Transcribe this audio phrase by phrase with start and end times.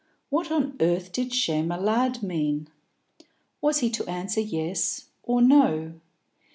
[0.31, 2.69] What on earth did chez malades mean?
[3.61, 5.99] Was he to answer yes or no?